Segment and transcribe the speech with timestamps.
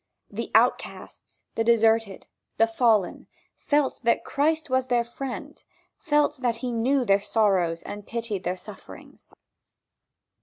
[0.31, 2.25] The outcasts, the deserted,
[2.57, 5.63] the fallen, felt that Christ was their friend,
[5.99, 9.31] felt that he knew their sorrows and pitied their sufferings.